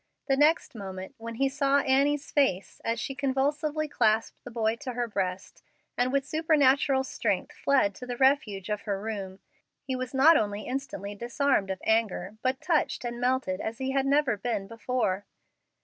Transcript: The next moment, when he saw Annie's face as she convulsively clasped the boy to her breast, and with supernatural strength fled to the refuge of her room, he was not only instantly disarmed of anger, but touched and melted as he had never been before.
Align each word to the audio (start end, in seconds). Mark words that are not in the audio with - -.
The 0.25 0.35
next 0.35 0.73
moment, 0.73 1.13
when 1.19 1.35
he 1.35 1.47
saw 1.47 1.81
Annie's 1.81 2.31
face 2.31 2.81
as 2.83 2.99
she 2.99 3.13
convulsively 3.13 3.87
clasped 3.87 4.43
the 4.43 4.49
boy 4.49 4.75
to 4.77 4.93
her 4.93 5.07
breast, 5.07 5.61
and 5.95 6.11
with 6.11 6.25
supernatural 6.25 7.03
strength 7.03 7.51
fled 7.55 7.93
to 7.93 8.07
the 8.07 8.17
refuge 8.17 8.69
of 8.69 8.81
her 8.89 8.99
room, 8.99 9.41
he 9.83 9.95
was 9.95 10.15
not 10.15 10.37
only 10.37 10.63
instantly 10.63 11.13
disarmed 11.13 11.69
of 11.69 11.83
anger, 11.85 12.35
but 12.41 12.61
touched 12.61 13.05
and 13.05 13.21
melted 13.21 13.61
as 13.61 13.77
he 13.77 13.91
had 13.91 14.07
never 14.07 14.37
been 14.37 14.65
before. 14.67 15.27